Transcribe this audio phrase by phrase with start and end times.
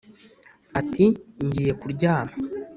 [0.79, 1.05] ati:
[1.45, 2.33] “ngiye kuryama